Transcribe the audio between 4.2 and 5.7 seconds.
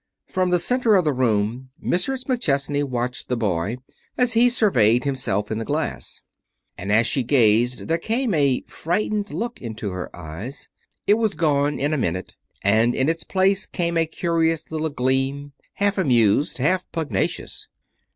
he surveyed himself in the